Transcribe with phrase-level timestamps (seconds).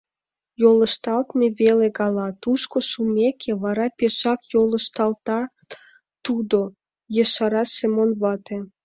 [0.61, 5.53] —Йолышталтме веле гала, тушко шумеке, вара пешак йолышталтат
[6.25, 6.59] тудо!—
[7.23, 8.57] ешара Семон вате.